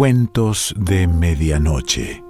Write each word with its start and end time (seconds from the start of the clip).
Cuentos 0.00 0.74
de 0.78 1.06
Medianoche. 1.06 2.24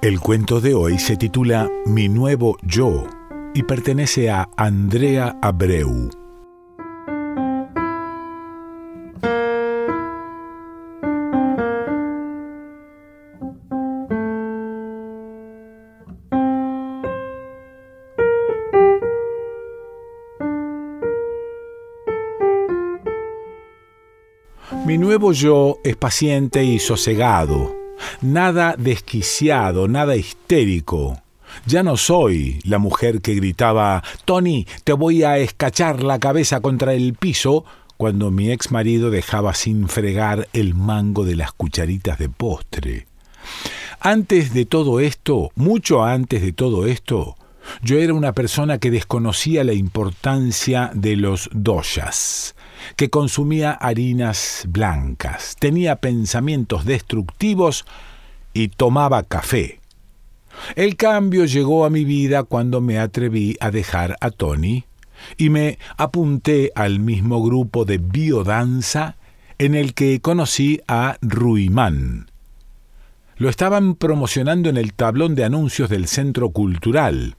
El 0.00 0.18
cuento 0.18 0.62
de 0.62 0.72
hoy 0.72 0.98
se 0.98 1.18
titula 1.18 1.68
Mi 1.84 2.08
nuevo 2.08 2.56
yo 2.62 3.06
y 3.52 3.64
pertenece 3.64 4.30
a 4.30 4.48
Andrea 4.56 5.36
Abreu. 5.42 6.21
Mi 25.32 25.38
nuevo 25.38 25.48
yo 25.48 25.78
es 25.82 25.96
paciente 25.96 26.62
y 26.62 26.78
sosegado, 26.78 27.74
nada 28.20 28.74
desquiciado, 28.76 29.88
nada 29.88 30.14
histérico. 30.14 31.22
Ya 31.64 31.82
no 31.82 31.96
soy 31.96 32.60
la 32.64 32.76
mujer 32.76 33.22
que 33.22 33.34
gritaba, 33.34 34.02
Tony, 34.26 34.66
te 34.84 34.92
voy 34.92 35.22
a 35.22 35.38
escachar 35.38 36.02
la 36.02 36.18
cabeza 36.18 36.60
contra 36.60 36.92
el 36.92 37.14
piso, 37.14 37.64
cuando 37.96 38.30
mi 38.30 38.50
ex 38.50 38.70
marido 38.70 39.10
dejaba 39.10 39.54
sin 39.54 39.88
fregar 39.88 40.48
el 40.52 40.74
mango 40.74 41.24
de 41.24 41.36
las 41.36 41.52
cucharitas 41.52 42.18
de 42.18 42.28
postre. 42.28 43.06
Antes 44.00 44.52
de 44.52 44.66
todo 44.66 45.00
esto, 45.00 45.50
mucho 45.54 46.04
antes 46.04 46.42
de 46.42 46.52
todo 46.52 46.86
esto, 46.86 47.36
yo 47.82 47.98
era 47.98 48.12
una 48.12 48.34
persona 48.34 48.76
que 48.76 48.90
desconocía 48.90 49.64
la 49.64 49.72
importancia 49.72 50.90
de 50.92 51.16
los 51.16 51.48
doyas, 51.54 52.54
que 52.96 53.10
consumía 53.10 53.72
harinas 53.72 54.64
blancas, 54.68 55.56
tenía 55.58 55.96
pensamientos 55.96 56.84
destructivos 56.84 57.84
y 58.54 58.68
tomaba 58.68 59.22
café. 59.22 59.80
El 60.76 60.96
cambio 60.96 61.44
llegó 61.44 61.84
a 61.84 61.90
mi 61.90 62.04
vida 62.04 62.42
cuando 62.42 62.80
me 62.80 62.98
atreví 62.98 63.56
a 63.60 63.70
dejar 63.70 64.16
a 64.20 64.30
Tony 64.30 64.84
y 65.36 65.50
me 65.50 65.78
apunté 65.96 66.72
al 66.74 67.00
mismo 67.00 67.42
grupo 67.42 67.84
de 67.84 67.98
biodanza 67.98 69.16
en 69.58 69.74
el 69.74 69.94
que 69.94 70.20
conocí 70.20 70.80
a 70.88 71.16
Ruimán. 71.20 72.30
Lo 73.36 73.48
estaban 73.48 73.94
promocionando 73.94 74.68
en 74.68 74.76
el 74.76 74.92
tablón 74.94 75.34
de 75.34 75.44
anuncios 75.44 75.88
del 75.88 76.06
Centro 76.06 76.50
Cultural. 76.50 77.36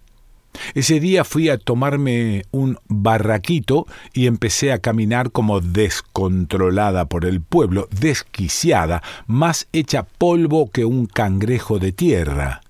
Ese 0.73 0.99
día 0.99 1.23
fui 1.23 1.49
a 1.49 1.57
tomarme 1.57 2.43
un 2.51 2.79
barraquito 2.87 3.85
y 4.13 4.25
empecé 4.25 4.71
a 4.71 4.79
caminar 4.79 5.31
como 5.31 5.59
descontrolada 5.59 7.05
por 7.05 7.25
el 7.25 7.41
pueblo, 7.41 7.87
desquiciada, 7.91 9.03
más 9.27 9.67
hecha 9.71 10.03
polvo 10.03 10.71
que 10.71 10.85
un 10.85 11.05
cangrejo 11.05 11.77
de 11.77 11.91
tierra. 11.91 12.61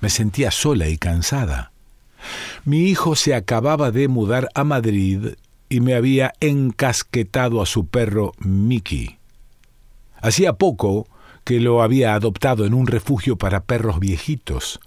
Me 0.00 0.10
sentía 0.10 0.50
sola 0.50 0.88
y 0.88 0.98
cansada. 0.98 1.72
Mi 2.64 2.84
hijo 2.88 3.16
se 3.16 3.34
acababa 3.34 3.90
de 3.90 4.08
mudar 4.08 4.48
a 4.54 4.64
Madrid 4.64 5.34
y 5.68 5.80
me 5.80 5.94
había 5.94 6.34
encasquetado 6.40 7.62
a 7.62 7.66
su 7.66 7.86
perro 7.86 8.32
Mickey. 8.38 9.18
Hacía 10.20 10.52
poco 10.52 11.08
que 11.44 11.60
lo 11.60 11.82
había 11.82 12.14
adoptado 12.14 12.66
en 12.66 12.74
un 12.74 12.86
refugio 12.86 13.36
para 13.36 13.64
perros 13.64 13.98
viejitos. 13.98 14.80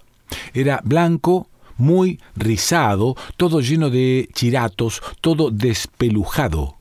Era 0.54 0.80
blanco, 0.84 1.48
muy 1.76 2.20
rizado, 2.34 3.16
todo 3.36 3.60
lleno 3.60 3.90
de 3.90 4.28
chiratos, 4.32 5.02
todo 5.20 5.50
despelujado. 5.50 6.76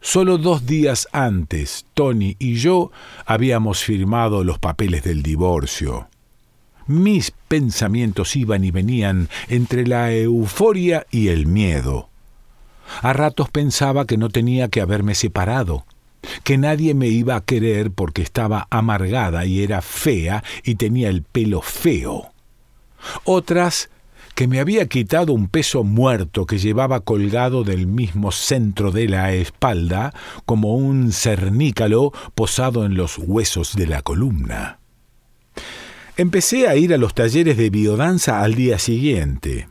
Solo 0.00 0.36
dos 0.36 0.66
días 0.66 1.06
antes, 1.12 1.86
Tony 1.94 2.34
y 2.40 2.56
yo 2.56 2.90
habíamos 3.24 3.84
firmado 3.84 4.42
los 4.42 4.58
papeles 4.58 5.04
del 5.04 5.22
divorcio. 5.22 6.08
Mis 6.88 7.30
pensamientos 7.30 8.34
iban 8.34 8.64
y 8.64 8.72
venían 8.72 9.28
entre 9.48 9.86
la 9.86 10.12
euforia 10.12 11.06
y 11.12 11.28
el 11.28 11.46
miedo. 11.46 12.08
A 13.00 13.12
ratos 13.12 13.48
pensaba 13.48 14.04
que 14.04 14.16
no 14.16 14.28
tenía 14.28 14.68
que 14.68 14.80
haberme 14.80 15.14
separado, 15.14 15.86
que 16.42 16.58
nadie 16.58 16.94
me 16.94 17.06
iba 17.06 17.36
a 17.36 17.40
querer 17.40 17.92
porque 17.92 18.22
estaba 18.22 18.66
amargada 18.70 19.46
y 19.46 19.62
era 19.62 19.82
fea 19.82 20.42
y 20.64 20.74
tenía 20.74 21.08
el 21.10 21.22
pelo 21.22 21.62
feo. 21.62 22.32
Otras 23.22 23.90
que 24.34 24.48
me 24.48 24.60
había 24.60 24.86
quitado 24.86 25.32
un 25.32 25.48
peso 25.48 25.84
muerto 25.84 26.46
que 26.46 26.58
llevaba 26.58 27.00
colgado 27.00 27.64
del 27.64 27.86
mismo 27.86 28.32
centro 28.32 28.90
de 28.90 29.08
la 29.08 29.32
espalda 29.32 30.14
como 30.46 30.74
un 30.74 31.12
cernícalo 31.12 32.12
posado 32.34 32.84
en 32.84 32.94
los 32.94 33.18
huesos 33.18 33.74
de 33.74 33.86
la 33.86 34.02
columna. 34.02 34.78
Empecé 36.16 36.68
a 36.68 36.76
ir 36.76 36.92
a 36.92 36.98
los 36.98 37.14
talleres 37.14 37.56
de 37.56 37.70
biodanza 37.70 38.42
al 38.42 38.54
día 38.54 38.78
siguiente. 38.78 39.68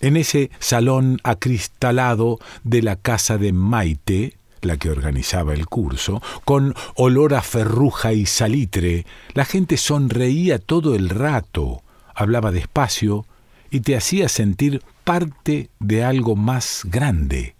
En 0.00 0.16
ese 0.16 0.50
salón 0.58 1.18
acristalado 1.22 2.38
de 2.64 2.82
la 2.82 2.96
casa 2.96 3.38
de 3.38 3.52
Maite, 3.52 4.36
la 4.62 4.76
que 4.76 4.90
organizaba 4.90 5.54
el 5.54 5.66
curso, 5.66 6.22
con 6.44 6.74
olor 6.96 7.34
a 7.34 7.42
ferruja 7.42 8.12
y 8.12 8.26
salitre, 8.26 9.06
la 9.32 9.44
gente 9.44 9.76
sonreía 9.76 10.58
todo 10.58 10.94
el 10.94 11.08
rato, 11.08 11.82
hablaba 12.14 12.50
despacio, 12.50 13.26
y 13.70 13.80
te 13.80 13.96
hacía 13.96 14.28
sentir 14.28 14.82
parte 15.04 15.70
de 15.80 16.04
algo 16.04 16.36
más 16.36 16.82
grande. 16.84 17.54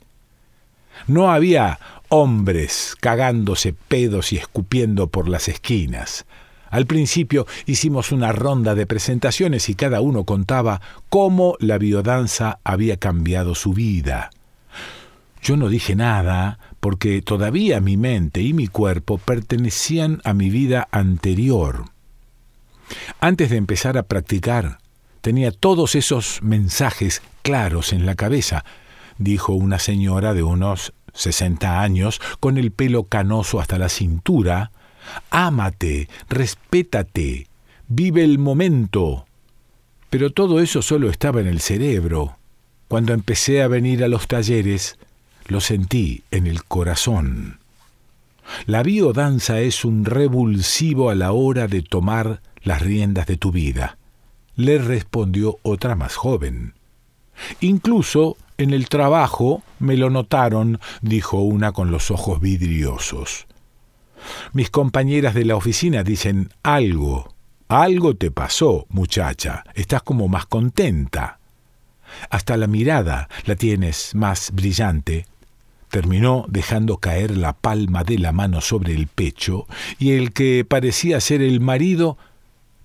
No 1.06 1.31
había 1.31 1.78
hombres 2.09 2.97
cagándose 3.00 3.72
pedos 3.72 4.33
y 4.33 4.37
escupiendo 4.37 5.09
por 5.09 5.28
las 5.28 5.49
esquinas. 5.49 6.27
Al 6.71 6.87
principio 6.87 7.47
hicimos 7.66 8.12
una 8.12 8.33
ronda 8.33 8.75
de 8.75 8.87
presentaciones 8.87 9.69
y 9.69 9.75
cada 9.75 10.00
uno 10.00 10.25
contaba 10.25 10.81
cómo 11.09 11.56
la 11.61 11.78
biodanza 11.78 12.59
había 12.65 12.97
cambiado 12.97 13.55
su 13.55 13.72
vida. 13.72 14.31
Yo 15.43 15.56
no 15.56 15.69
dije 15.69 15.95
nada 15.95 16.59
porque 16.81 17.22
todavía 17.22 17.81
mi 17.81 17.97
mente 17.97 18.43
y 18.43 18.53
mi 18.53 18.66
cuerpo 18.66 19.19
pertenecían 19.19 20.21
a 20.25 20.34
mi 20.34 20.50
vida 20.50 20.89
anterior. 20.91 21.84
Antes 23.21 23.50
de 23.50 23.56
empezar 23.56 23.97
a 23.97 24.05
practicar, 24.05 24.78
Tenía 25.21 25.50
todos 25.50 25.94
esos 25.94 26.41
mensajes 26.43 27.22
claros 27.43 27.93
en 27.93 28.06
la 28.06 28.15
cabeza, 28.15 28.65
dijo 29.19 29.53
una 29.53 29.78
señora 29.78 30.34
de 30.34 30.43
unos 30.43 30.93
sesenta 31.15 31.81
años, 31.81 32.21
con 32.41 32.59
el 32.59 32.71
pelo 32.71 33.04
canoso 33.04 33.60
hasta 33.60 33.78
la 33.78 33.88
cintura. 33.88 34.71
Ámate, 35.31 36.09
respétate, 36.28 37.49
vive 37.88 38.25
el 38.25 38.38
momento. 38.38 39.27
Pero 40.10 40.32
todo 40.32 40.60
eso 40.60 40.82
solo 40.82 41.10
estaba 41.10 41.41
en 41.41 41.47
el 41.47 41.60
cerebro. 41.60 42.37
Cuando 42.88 43.12
empecé 43.12 43.62
a 43.62 43.69
venir 43.69 44.04
a 44.04 44.09
los 44.09 44.28
talleres, 44.28 44.98
lo 45.47 45.60
sentí 45.60 46.22
en 46.31 46.47
el 46.47 46.65
corazón. 46.65 47.59
La 48.66 48.83
biodanza 48.83 49.60
es 49.60 49.84
un 49.84 50.04
revulsivo 50.04 51.10
a 51.10 51.16
la 51.16 51.33
hora 51.33 51.66
de 51.66 51.83
tomar 51.83 52.41
las 52.62 52.81
riendas 52.81 53.27
de 53.27 53.37
tu 53.37 53.50
vida 53.50 53.98
le 54.56 54.78
respondió 54.78 55.59
otra 55.62 55.94
más 55.94 56.17
joven. 56.17 56.75
Incluso 57.61 58.37
en 58.59 58.72
el 58.72 58.89
trabajo 58.89 59.62
me 59.78 59.97
lo 59.97 60.11
notaron, 60.11 60.81
dijo 61.03 61.41
una 61.41 61.72
con 61.72 61.91
los 61.91 62.11
ojos 62.11 62.41
vidriosos. 62.41 63.47
Mis 64.53 64.71
compañeras 64.71 65.34
de 65.34 65.45
la 65.45 65.56
oficina 65.56 66.03
dicen 66.03 66.49
algo, 66.62 67.34
algo 67.69 68.15
te 68.16 68.31
pasó, 68.31 68.86
muchacha, 68.89 69.65
estás 69.75 70.03
como 70.03 70.28
más 70.28 70.47
contenta. 70.47 71.39
Hasta 72.31 72.57
la 72.57 72.66
mirada 72.66 73.28
la 73.45 73.57
tienes 73.57 74.15
más 74.15 74.53
brillante. 74.53 75.27
Terminó 75.91 76.47
dejando 76.48 76.98
caer 76.98 77.36
la 77.36 77.53
palma 77.53 78.04
de 78.04 78.19
la 78.19 78.33
mano 78.33 78.60
sobre 78.60 78.95
el 78.95 79.07
pecho, 79.07 79.66
y 79.98 80.13
el 80.13 80.33
que 80.33 80.65
parecía 80.65 81.21
ser 81.21 81.42
el 81.42 81.60
marido 81.60 82.16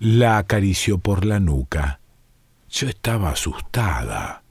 la 0.02 0.40
acarició 0.40 0.98
por 0.98 1.26
la 1.26 1.40
nuca. 1.40 2.00
Yo 2.72 2.90
estaba 2.90 3.30
asustada. 3.30 4.42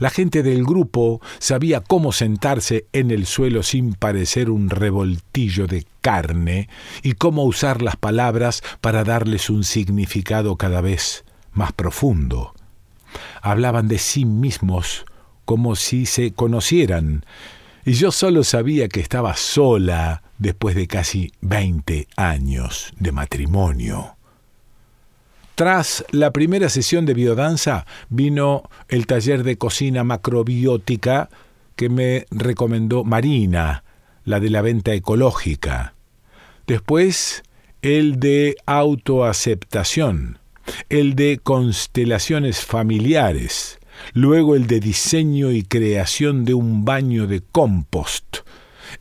La 0.00 0.10
gente 0.10 0.42
del 0.42 0.64
grupo 0.64 1.22
sabía 1.38 1.80
cómo 1.80 2.12
sentarse 2.12 2.84
en 2.92 3.10
el 3.10 3.24
suelo 3.24 3.62
sin 3.62 3.94
parecer 3.94 4.50
un 4.50 4.68
revoltillo 4.68 5.66
de 5.66 5.86
carne 6.02 6.68
y 7.02 7.14
cómo 7.14 7.44
usar 7.44 7.80
las 7.80 7.96
palabras 7.96 8.62
para 8.82 9.02
darles 9.02 9.48
un 9.48 9.64
significado 9.64 10.56
cada 10.56 10.82
vez 10.82 11.24
más 11.52 11.72
profundo. 11.72 12.52
Hablaban 13.40 13.88
de 13.88 13.96
sí 13.96 14.26
mismos 14.26 15.06
como 15.46 15.74
si 15.74 16.04
se 16.04 16.34
conocieran, 16.34 17.24
y 17.86 17.94
yo 17.94 18.12
solo 18.12 18.44
sabía 18.44 18.88
que 18.88 19.00
estaba 19.00 19.36
sola 19.36 20.22
después 20.36 20.76
de 20.76 20.86
casi 20.86 21.32
veinte 21.40 22.08
años 22.16 22.92
de 22.98 23.12
matrimonio. 23.12 24.15
Tras 25.56 26.04
la 26.10 26.32
primera 26.32 26.68
sesión 26.68 27.06
de 27.06 27.14
biodanza 27.14 27.86
vino 28.10 28.68
el 28.88 29.06
taller 29.06 29.42
de 29.42 29.56
cocina 29.56 30.04
macrobiótica 30.04 31.30
que 31.76 31.88
me 31.88 32.26
recomendó 32.30 33.04
Marina, 33.04 33.82
la 34.24 34.38
de 34.38 34.50
la 34.50 34.60
venta 34.60 34.92
ecológica. 34.92 35.94
Después 36.66 37.42
el 37.80 38.20
de 38.20 38.56
autoaceptación, 38.66 40.40
el 40.90 41.14
de 41.14 41.40
constelaciones 41.42 42.60
familiares, 42.62 43.78
luego 44.12 44.56
el 44.56 44.66
de 44.66 44.78
diseño 44.80 45.52
y 45.52 45.62
creación 45.62 46.44
de 46.44 46.52
un 46.52 46.84
baño 46.84 47.26
de 47.26 47.40
compost, 47.40 48.40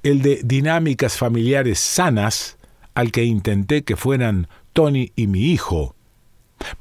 el 0.04 0.22
de 0.22 0.40
dinámicas 0.42 1.18
familiares 1.18 1.80
sanas, 1.80 2.56
al 2.94 3.12
que 3.12 3.26
intenté 3.26 3.84
que 3.84 3.98
fueran 3.98 4.48
Tony 4.72 5.12
y 5.18 5.28
mi 5.28 5.52
hijo, 5.52 5.95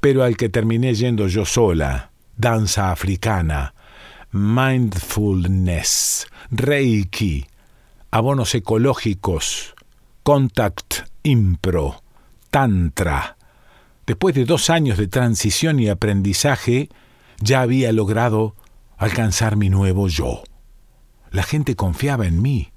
pero 0.00 0.22
al 0.22 0.36
que 0.36 0.48
terminé 0.48 0.94
yendo 0.94 1.28
yo 1.28 1.44
sola, 1.44 2.10
danza 2.36 2.90
africana, 2.90 3.74
mindfulness, 4.32 6.26
reiki, 6.50 7.46
abonos 8.10 8.54
ecológicos, 8.54 9.74
contact 10.22 11.08
impro, 11.22 12.02
tantra. 12.50 13.36
Después 14.06 14.34
de 14.34 14.44
dos 14.44 14.70
años 14.70 14.98
de 14.98 15.08
transición 15.08 15.80
y 15.80 15.88
aprendizaje, 15.88 16.90
ya 17.40 17.62
había 17.62 17.92
logrado 17.92 18.54
alcanzar 18.96 19.56
mi 19.56 19.70
nuevo 19.70 20.08
yo. 20.08 20.42
La 21.30 21.42
gente 21.42 21.74
confiaba 21.74 22.26
en 22.26 22.42
mí. 22.42 22.73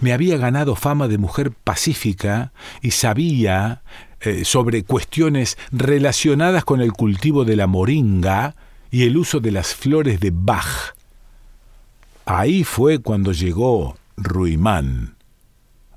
Me 0.00 0.12
había 0.12 0.36
ganado 0.36 0.76
fama 0.76 1.08
de 1.08 1.18
mujer 1.18 1.52
pacífica 1.52 2.52
y 2.82 2.92
sabía 2.92 3.82
eh, 4.20 4.44
sobre 4.44 4.84
cuestiones 4.84 5.56
relacionadas 5.72 6.64
con 6.64 6.80
el 6.80 6.92
cultivo 6.92 7.44
de 7.44 7.56
la 7.56 7.66
moringa 7.66 8.54
y 8.90 9.04
el 9.04 9.16
uso 9.16 9.40
de 9.40 9.50
las 9.50 9.74
flores 9.74 10.20
de 10.20 10.30
Bach. 10.32 10.94
Ahí 12.26 12.64
fue 12.64 12.98
cuando 12.98 13.32
llegó 13.32 13.96
Ruimán. 14.16 15.16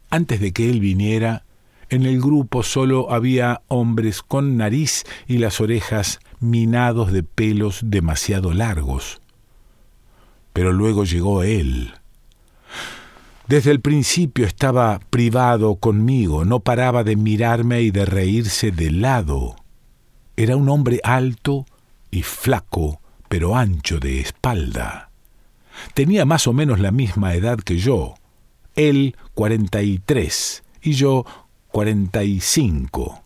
Antes 0.09 0.39
de 0.39 0.53
que 0.53 0.69
él 0.69 0.79
viniera, 0.79 1.43
en 1.89 2.05
el 2.05 2.21
grupo 2.21 2.63
solo 2.63 3.11
había 3.11 3.61
hombres 3.67 4.21
con 4.21 4.57
nariz 4.57 5.03
y 5.27 5.37
las 5.37 5.59
orejas 5.59 6.19
minados 6.39 7.11
de 7.11 7.23
pelos 7.23 7.81
demasiado 7.83 8.53
largos. 8.53 9.21
Pero 10.53 10.71
luego 10.71 11.03
llegó 11.03 11.43
él. 11.43 11.93
Desde 13.47 13.71
el 13.71 13.81
principio 13.81 14.45
estaba 14.45 14.99
privado 15.09 15.75
conmigo, 15.75 16.45
no 16.45 16.61
paraba 16.61 17.03
de 17.03 17.17
mirarme 17.17 17.81
y 17.81 17.91
de 17.91 18.05
reírse 18.05 18.71
de 18.71 18.89
lado. 18.89 19.57
Era 20.37 20.55
un 20.55 20.69
hombre 20.69 21.01
alto 21.03 21.65
y 22.09 22.23
flaco, 22.23 23.01
pero 23.27 23.55
ancho 23.55 23.99
de 23.99 24.21
espalda. 24.21 25.09
Tenía 25.93 26.23
más 26.23 26.47
o 26.47 26.53
menos 26.53 26.79
la 26.79 26.91
misma 26.91 27.33
edad 27.35 27.57
que 27.57 27.77
yo, 27.77 28.15
él 28.75 29.15
cuarenta 29.33 29.81
y 29.81 29.99
tres 29.99 30.63
y 30.81 30.93
yo 30.93 31.25
cuarenta 31.67 32.23
y 32.23 32.39
cinco. 32.39 33.23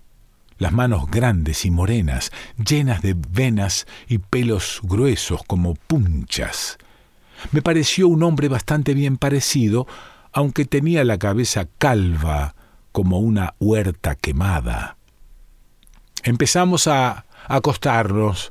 Las 0.57 0.71
manos 0.73 1.11
grandes 1.11 1.63
y 1.65 1.71
morenas, 1.71 2.31
llenas 2.57 3.03
de 3.03 3.15
venas 3.15 3.85
y 4.07 4.17
pelos 4.17 4.79
gruesos 4.81 5.43
como 5.45 5.75
punchas. 5.75 6.79
Me 7.51 7.61
pareció 7.61 8.07
un 8.07 8.23
hombre 8.23 8.47
bastante 8.47 8.93
bien 8.93 9.17
parecido, 9.17 9.87
aunque 10.31 10.65
tenía 10.65 11.03
la 11.03 11.17
cabeza 11.17 11.67
calva 11.77 12.55
como 12.91 13.19
una 13.19 13.53
huerta 13.59 14.15
quemada. 14.15 14.97
Empezamos 16.23 16.87
a 16.87 17.25
acostarnos. 17.47 18.49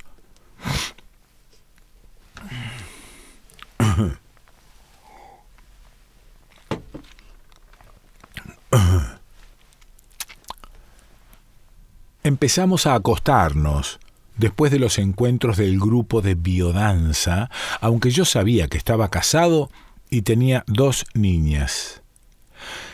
Empezamos 12.22 12.86
a 12.86 12.94
acostarnos 12.94 14.00
después 14.36 14.72
de 14.72 14.78
los 14.78 14.98
encuentros 14.98 15.56
del 15.56 15.78
grupo 15.78 16.22
de 16.22 16.34
biodanza, 16.34 17.50
aunque 17.80 18.10
yo 18.10 18.24
sabía 18.24 18.68
que 18.68 18.78
estaba 18.78 19.08
casado 19.08 19.70
y 20.10 20.22
tenía 20.22 20.64
dos 20.66 21.04
niñas. 21.14 22.02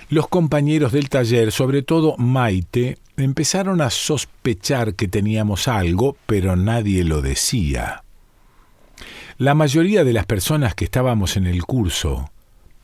Los 0.08 0.28
compañeros 0.28 0.92
del 0.92 1.08
taller, 1.08 1.52
sobre 1.52 1.82
todo 1.82 2.16
Maite, 2.18 2.98
empezaron 3.16 3.80
a 3.80 3.90
sospechar 3.90 4.94
que 4.94 5.08
teníamos 5.08 5.68
algo, 5.68 6.16
pero 6.26 6.56
nadie 6.56 7.04
lo 7.04 7.22
decía. 7.22 8.04
La 9.38 9.54
mayoría 9.54 10.04
de 10.04 10.12
las 10.12 10.26
personas 10.26 10.74
que 10.74 10.84
estábamos 10.84 11.36
en 11.36 11.46
el 11.46 11.64
curso 11.64 12.30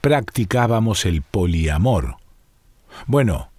practicábamos 0.00 1.04
el 1.04 1.22
poliamor. 1.22 2.16
Bueno, 3.06 3.50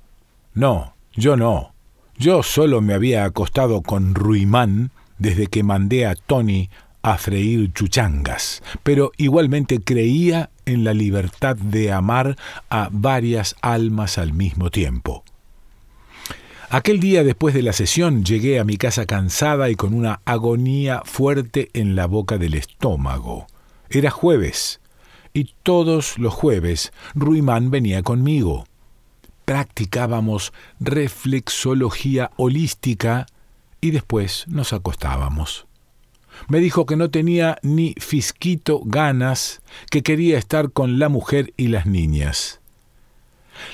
no, 0.53 0.95
yo 1.13 1.37
no. 1.37 1.73
Yo 2.19 2.43
solo 2.43 2.81
me 2.81 2.93
había 2.93 3.23
acostado 3.23 3.81
con 3.81 4.13
Ruimán 4.13 4.91
desde 5.19 5.47
que 5.47 5.63
mandé 5.63 6.05
a 6.05 6.15
Tony 6.15 6.69
a 7.01 7.17
freír 7.17 7.71
chuchangas, 7.71 8.61
pero 8.83 9.13
igualmente 9.15 9.79
creía 9.79 10.49
en 10.65 10.83
la 10.83 10.93
libertad 10.93 11.55
de 11.55 11.93
amar 11.93 12.35
a 12.69 12.89
varias 12.91 13.55
almas 13.61 14.17
al 14.17 14.33
mismo 14.33 14.69
tiempo. 14.69 15.23
Aquel 16.69 16.99
día 16.99 17.23
después 17.23 17.55
de 17.55 17.63
la 17.63 17.71
sesión 17.71 18.25
llegué 18.25 18.59
a 18.59 18.65
mi 18.65 18.75
casa 18.75 19.05
cansada 19.05 19.69
y 19.69 19.75
con 19.75 19.93
una 19.93 20.19
agonía 20.25 21.03
fuerte 21.05 21.69
en 21.71 21.95
la 21.95 22.05
boca 22.05 22.37
del 22.37 22.53
estómago. 22.55 23.47
Era 23.89 24.11
jueves, 24.11 24.81
y 25.33 25.53
todos 25.63 26.19
los 26.19 26.33
jueves 26.33 26.91
Ruimán 27.15 27.71
venía 27.71 28.03
conmigo 28.03 28.65
practicábamos 29.49 30.53
reflexología 30.79 32.29
holística 32.35 33.25
y 33.81 33.89
después 33.89 34.45
nos 34.47 34.73
acostábamos. 34.73 35.65
Me 36.49 36.59
dijo 36.59 36.85
que 36.85 36.95
no 36.95 37.09
tenía 37.09 37.57
ni 37.63 37.95
fisquito 37.97 38.79
ganas, 38.85 39.63
que 39.89 40.03
quería 40.03 40.37
estar 40.37 40.71
con 40.71 40.99
la 40.99 41.09
mujer 41.09 41.51
y 41.57 41.69
las 41.69 41.87
niñas. 41.87 42.59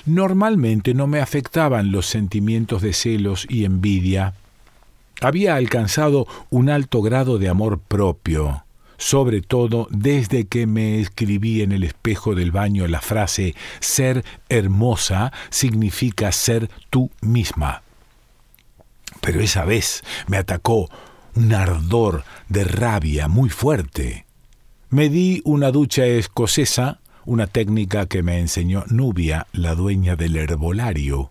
Normalmente 0.05 0.93
no 0.93 1.07
me 1.07 1.19
afectaban 1.19 1.91
los 1.91 2.05
sentimientos 2.05 2.81
de 2.81 2.93
celos 2.93 3.45
y 3.49 3.65
envidia. 3.65 4.33
Había 5.19 5.55
alcanzado 5.55 6.25
un 6.51 6.69
alto 6.69 7.01
grado 7.01 7.37
de 7.37 7.49
amor 7.49 7.79
propio 7.79 8.64
sobre 8.97 9.41
todo 9.41 9.87
desde 9.91 10.45
que 10.45 10.67
me 10.67 10.99
escribí 10.99 11.61
en 11.61 11.71
el 11.71 11.83
espejo 11.83 12.35
del 12.35 12.51
baño 12.51 12.87
la 12.87 13.01
frase 13.01 13.55
ser 13.79 14.23
hermosa 14.49 15.31
significa 15.49 16.31
ser 16.31 16.69
tú 16.89 17.09
misma. 17.21 17.83
Pero 19.21 19.41
esa 19.41 19.65
vez 19.65 20.03
me 20.27 20.37
atacó 20.37 20.89
un 21.35 21.53
ardor 21.53 22.23
de 22.47 22.63
rabia 22.63 23.27
muy 23.27 23.49
fuerte. 23.49 24.25
Me 24.89 25.09
di 25.09 25.41
una 25.43 25.71
ducha 25.71 26.05
escocesa, 26.05 27.01
una 27.25 27.47
técnica 27.47 28.05
que 28.05 28.23
me 28.23 28.39
enseñó 28.39 28.85
Nubia, 28.87 29.47
la 29.51 29.75
dueña 29.75 30.15
del 30.15 30.35
herbolario. 30.35 31.29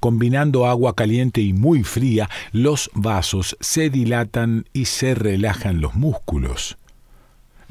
Combinando 0.00 0.66
agua 0.66 0.96
caliente 0.96 1.40
y 1.40 1.52
muy 1.52 1.84
fría, 1.84 2.28
los 2.50 2.90
vasos 2.92 3.56
se 3.60 3.88
dilatan 3.88 4.66
y 4.72 4.86
se 4.86 5.14
relajan 5.14 5.80
los 5.80 5.94
músculos. 5.94 6.76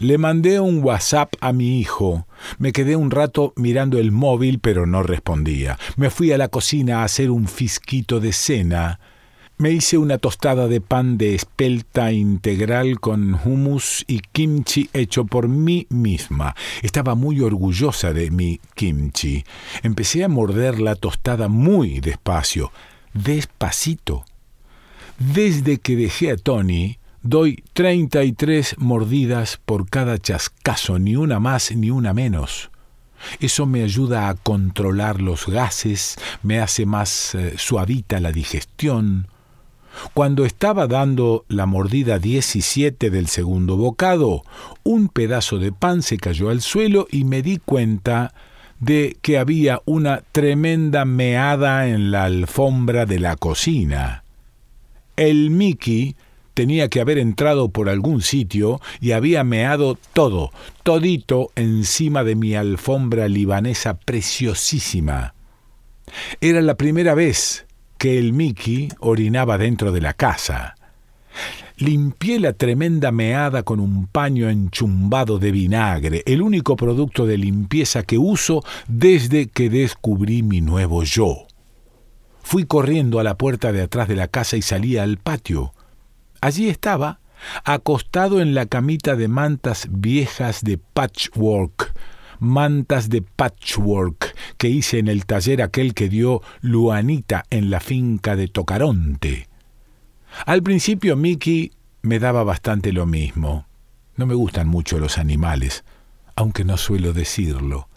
Le 0.02 0.18
mandé 0.18 0.60
un 0.60 0.84
WhatsApp 0.84 1.36
a 1.42 1.54
mi 1.54 1.80
hijo. 1.80 2.26
Me 2.58 2.72
quedé 2.72 2.96
un 2.96 3.12
rato 3.12 3.54
mirando 3.56 4.00
el 4.00 4.12
móvil, 4.12 4.58
pero 4.58 4.88
no 4.88 5.04
respondía. 5.04 5.78
Me 5.96 6.10
fui 6.10 6.32
a 6.32 6.40
la 6.40 6.48
cocina 6.48 7.02
a 7.02 7.04
hacer 7.04 7.30
un 7.30 7.48
fisquito 7.48 8.20
de 8.20 8.34
cena. 8.34 9.00
Me 9.60 9.70
hice 9.70 10.00
una 10.00 10.18
tostada 10.18 10.68
de 10.68 10.82
pan 10.82 11.20
de 11.20 11.36
espelta 11.36 12.12
integral 12.12 13.00
con 13.00 13.36
hummus 13.46 14.04
y 14.08 14.22
kimchi 14.22 14.90
hecho 14.94 15.26
por 15.26 15.48
mí 15.48 15.86
misma. 15.92 16.56
Estaba 16.82 17.14
muy 17.14 17.40
orgullosa 17.42 18.12
de 18.12 18.32
mi 18.32 18.60
kimchi. 18.74 19.44
Empecé 19.84 20.24
a 20.24 20.30
morder 20.30 20.80
la 20.80 20.96
tostada 20.96 21.48
muy 21.48 22.00
despacio, 22.00 22.72
despacito. 23.14 24.26
Desde 25.20 25.78
que 25.78 25.96
dejé 25.96 26.32
a 26.32 26.38
Tony, 26.38 26.98
Doy 27.24 27.64
treinta 27.74 28.24
y 28.24 28.32
tres 28.32 28.76
mordidas 28.80 29.60
por 29.64 29.88
cada 29.88 30.18
chascazo, 30.18 30.98
ni 30.98 31.16
una 31.16 31.40
más 31.40 31.72
ni 31.76 31.92
una 31.92 32.14
menos. 32.14 32.72
Eso 33.40 33.68
me 33.68 33.84
ayuda 33.84 34.28
a 34.28 34.34
controlar 34.34 35.22
los 35.22 35.46
gases, 35.46 36.18
me 36.42 36.60
hace 36.60 36.88
más 36.88 37.36
eh, 37.36 37.54
suavita 37.58 38.20
la 38.20 38.32
digestión. 38.32 39.28
Cuando 40.16 40.46
estaba 40.46 40.88
dando 40.88 41.46
la 41.48 41.68
mordida 41.68 42.18
17 42.18 43.12
del 43.12 43.28
segundo 43.28 43.78
bocado, 43.78 44.42
un 44.82 45.08
pedazo 45.08 45.60
de 45.60 45.72
pan 45.72 46.02
se 46.02 46.18
cayó 46.18 46.50
al 46.50 46.62
suelo 46.62 47.08
y 47.12 47.24
me 47.24 47.44
di 47.44 47.58
cuenta 47.58 48.34
de 48.80 49.18
que 49.22 49.38
había 49.38 49.82
una 49.86 50.24
tremenda 50.32 51.06
meada 51.06 51.88
en 51.88 52.10
la 52.10 52.24
alfombra 52.24 53.06
de 53.06 53.20
la 53.20 53.36
cocina. 53.36 54.24
El 55.18 55.52
Mickey 55.52 56.16
tenía 56.54 56.90
que 56.90 57.02
haber 57.02 57.18
entrado 57.18 57.70
por 57.70 57.90
algún 57.90 58.22
sitio 58.22 58.80
y 59.00 59.12
había 59.12 59.44
meado 59.44 59.98
todo, 60.14 60.52
todito 60.84 61.52
encima 61.56 62.24
de 62.24 62.36
mi 62.36 62.56
alfombra 62.56 63.28
libanesa 63.28 63.98
preciosísima. 63.98 65.34
Era 66.40 66.62
la 66.62 66.76
primera 66.76 67.14
vez 67.14 67.66
que 67.98 68.18
el 68.18 68.34
Mickey 68.34 68.90
orinaba 69.00 69.58
dentro 69.58 69.92
de 69.92 70.02
la 70.02 70.14
casa. 70.14 70.76
Limpié 71.78 72.40
la 72.40 72.54
tremenda 72.54 73.12
meada 73.12 73.64
con 73.64 73.80
un 73.80 74.08
paño 74.08 74.50
enchumbado 74.50 75.40
de 75.40 75.52
vinagre, 75.52 76.24
el 76.26 76.42
único 76.42 76.76
producto 76.76 77.26
de 77.26 77.38
limpieza 77.38 78.04
que 78.04 78.18
uso 78.18 78.64
desde 78.88 79.48
que 79.48 79.70
descubrí 79.70 80.44
mi 80.44 80.62
nuevo 80.62 81.04
yo. 81.04 81.48
Fui 82.44 82.66
corriendo 82.66 83.20
a 83.20 83.24
la 83.24 83.38
puerta 83.38 83.72
de 83.72 83.82
atrás 83.82 84.08
de 84.08 84.16
la 84.16 84.28
casa 84.28 84.58
y 84.58 84.62
salí 84.62 84.98
al 84.98 85.18
patio. 85.18 85.74
Allí 86.42 86.70
estaba, 86.70 87.20
acostado 87.64 88.42
en 88.42 88.56
la 88.56 88.66
camita 88.66 89.16
de 89.16 89.28
mantas 89.28 89.88
viejas 89.92 90.64
de 90.64 90.80
patchwork, 90.80 91.94
mantas 92.40 93.10
de 93.10 93.22
patchwork 93.22 94.36
que 94.58 94.68
hice 94.70 94.98
en 94.98 95.08
el 95.08 95.28
taller 95.28 95.62
aquel 95.62 95.94
que 95.94 96.10
dio 96.10 96.42
Luanita 96.62 97.46
en 97.52 97.70
la 97.70 97.80
finca 97.80 98.36
de 98.36 98.48
Tocaronte. 98.48 99.48
Al 100.48 100.64
principio 100.64 101.16
Mickey 101.16 101.74
me 102.02 102.18
daba 102.18 102.44
bastante 102.44 102.92
lo 102.92 103.06
mismo. 103.06 103.68
No 104.16 104.26
me 104.26 104.34
gustan 104.34 104.68
mucho 104.68 104.98
los 104.98 105.20
animales, 105.20 105.84
aunque 106.36 106.64
no 106.64 106.78
suelo 106.78 107.14
decirlo. 107.14 107.88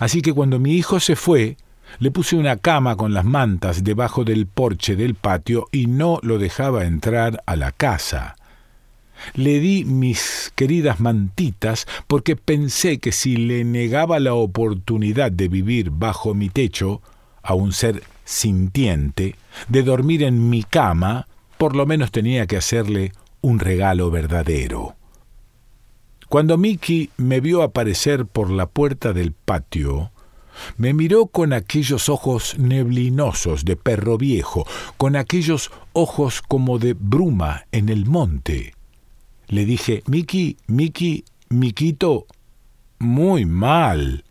Así 0.00 0.22
que 0.22 0.32
cuando 0.32 0.58
mi 0.58 0.74
hijo 0.76 0.98
se 0.98 1.14
fue, 1.14 1.58
le 1.98 2.10
puse 2.10 2.36
una 2.36 2.56
cama 2.56 2.96
con 2.96 3.14
las 3.14 3.24
mantas 3.24 3.84
debajo 3.84 4.24
del 4.24 4.46
porche 4.46 4.96
del 4.96 5.14
patio 5.14 5.68
y 5.72 5.86
no 5.86 6.18
lo 6.22 6.38
dejaba 6.38 6.84
entrar 6.84 7.42
a 7.46 7.56
la 7.56 7.72
casa. 7.72 8.36
Le 9.34 9.60
di 9.60 9.84
mis 9.84 10.52
queridas 10.54 11.00
mantitas 11.00 11.86
porque 12.06 12.36
pensé 12.36 12.98
que 12.98 13.12
si 13.12 13.36
le 13.36 13.64
negaba 13.64 14.18
la 14.18 14.34
oportunidad 14.34 15.30
de 15.30 15.48
vivir 15.48 15.90
bajo 15.90 16.34
mi 16.34 16.48
techo, 16.48 17.02
a 17.42 17.54
un 17.54 17.72
ser 17.72 18.02
sintiente, 18.24 19.36
de 19.68 19.82
dormir 19.82 20.22
en 20.22 20.48
mi 20.48 20.62
cama, 20.62 21.26
por 21.58 21.76
lo 21.76 21.86
menos 21.86 22.10
tenía 22.10 22.46
que 22.46 22.56
hacerle 22.56 23.12
un 23.40 23.58
regalo 23.58 24.10
verdadero. 24.10 24.94
Cuando 26.28 26.56
Mickey 26.56 27.10
me 27.18 27.40
vio 27.40 27.62
aparecer 27.62 28.24
por 28.24 28.50
la 28.50 28.66
puerta 28.66 29.12
del 29.12 29.32
patio, 29.32 30.11
me 30.76 30.94
miró 30.94 31.26
con 31.26 31.52
aquellos 31.52 32.08
ojos 32.08 32.58
neblinosos 32.58 33.64
de 33.64 33.76
perro 33.76 34.18
viejo, 34.18 34.66
con 34.96 35.16
aquellos 35.16 35.70
ojos 35.92 36.42
como 36.42 36.78
de 36.78 36.94
bruma 36.94 37.64
en 37.72 37.88
el 37.88 38.06
monte. 38.06 38.74
Le 39.48 39.64
dije, 39.64 40.02
Miki, 40.06 40.56
Miki, 40.66 41.24
Miquito, 41.48 42.26
muy 42.98 43.44
mal. 43.44 44.24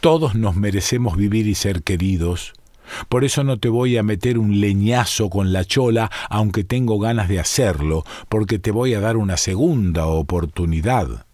Todos 0.00 0.34
nos 0.34 0.54
merecemos 0.54 1.16
vivir 1.16 1.48
y 1.48 1.54
ser 1.54 1.82
queridos. 1.82 2.52
Por 3.08 3.24
eso 3.24 3.44
no 3.44 3.58
te 3.58 3.68
voy 3.68 3.96
a 3.96 4.02
meter 4.02 4.38
un 4.38 4.60
leñazo 4.60 5.28
con 5.28 5.52
la 5.52 5.64
chola, 5.64 6.10
aunque 6.30 6.64
tengo 6.64 6.98
ganas 6.98 7.28
de 7.28 7.40
hacerlo, 7.40 8.04
porque 8.28 8.58
te 8.58 8.70
voy 8.70 8.94
a 8.94 9.00
dar 9.00 9.16
una 9.16 9.36
segunda 9.36 10.06
oportunidad. 10.06 11.26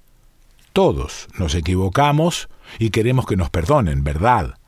Todos 0.75 1.28
nos 1.38 1.54
equivocamos 1.54 2.49
y 2.81 2.90
queremos 2.90 3.26
que 3.26 3.37
nos 3.37 3.49
perdonen, 3.49 4.02
¿verdad? 4.02 4.59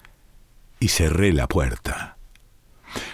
Y 0.79 0.87
cerré 0.87 1.33
la 1.33 1.49
puerta. 1.49 2.17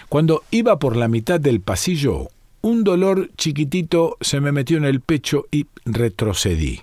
Cuando 0.09 0.43
iba 0.51 0.77
por 0.77 0.95
la 0.95 1.07
mitad 1.07 1.39
del 1.39 1.59
pasillo, 1.59 2.27
un 2.61 2.83
dolor 2.83 3.31
chiquitito 3.35 4.15
se 4.21 4.39
me 4.39 4.51
metió 4.51 4.77
en 4.77 4.85
el 4.85 5.01
pecho 5.01 5.47
y 5.49 5.65
retrocedí. 5.85 6.81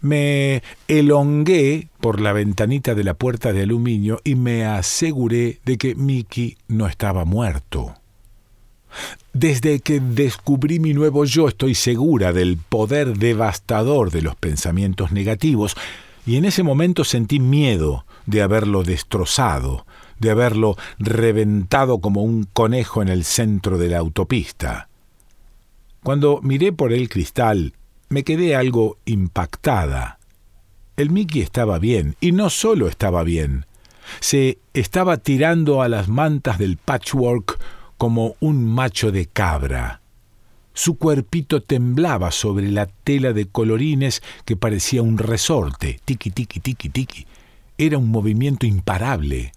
Me 0.00 0.64
elongué 0.88 1.86
por 2.00 2.20
la 2.20 2.32
ventanita 2.32 2.96
de 2.96 3.04
la 3.04 3.14
puerta 3.14 3.52
de 3.52 3.62
aluminio 3.62 4.20
y 4.24 4.34
me 4.34 4.64
aseguré 4.64 5.60
de 5.64 5.78
que 5.78 5.94
Mickey 5.94 6.58
no 6.66 6.88
estaba 6.88 7.24
muerto. 7.24 7.94
Desde 9.32 9.80
que 9.80 10.00
descubrí 10.00 10.80
mi 10.80 10.94
nuevo 10.94 11.24
yo 11.24 11.48
estoy 11.48 11.74
segura 11.74 12.32
del 12.32 12.56
poder 12.56 13.18
devastador 13.18 14.10
de 14.10 14.22
los 14.22 14.36
pensamientos 14.36 15.12
negativos, 15.12 15.76
y 16.26 16.36
en 16.36 16.44
ese 16.44 16.62
momento 16.62 17.04
sentí 17.04 17.38
miedo 17.38 18.04
de 18.26 18.42
haberlo 18.42 18.82
destrozado, 18.82 19.86
de 20.18 20.30
haberlo 20.30 20.76
reventado 20.98 22.00
como 22.00 22.22
un 22.22 22.44
conejo 22.44 23.02
en 23.02 23.08
el 23.08 23.24
centro 23.24 23.78
de 23.78 23.88
la 23.88 23.98
autopista. 23.98 24.88
Cuando 26.02 26.40
miré 26.42 26.72
por 26.72 26.92
el 26.92 27.08
cristal, 27.08 27.74
me 28.08 28.24
quedé 28.24 28.56
algo 28.56 28.98
impactada. 29.04 30.18
El 30.96 31.10
Mickey 31.10 31.42
estaba 31.42 31.78
bien, 31.78 32.16
y 32.20 32.32
no 32.32 32.48
solo 32.48 32.88
estaba 32.88 33.22
bien, 33.22 33.66
se 34.20 34.58
estaba 34.72 35.18
tirando 35.18 35.82
a 35.82 35.88
las 35.88 36.08
mantas 36.08 36.58
del 36.58 36.76
patchwork 36.76 37.55
como 37.96 38.36
un 38.40 38.64
macho 38.64 39.12
de 39.12 39.26
cabra. 39.26 40.00
Su 40.72 40.98
cuerpito 40.98 41.62
temblaba 41.62 42.30
sobre 42.30 42.70
la 42.70 42.86
tela 42.86 43.32
de 43.32 43.46
colorines 43.46 44.22
que 44.44 44.56
parecía 44.56 45.00
un 45.00 45.16
resorte, 45.16 46.00
tiki 46.04 46.30
tiki 46.30 46.60
tiki 46.60 46.90
tiki. 46.90 47.26
Era 47.78 47.96
un 47.96 48.10
movimiento 48.10 48.66
imparable. 48.66 49.52